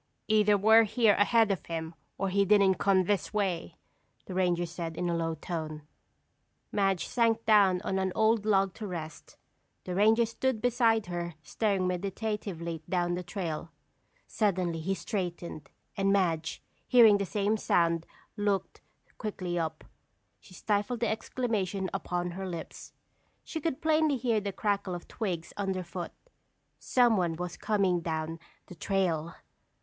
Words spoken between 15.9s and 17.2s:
and Madge, hearing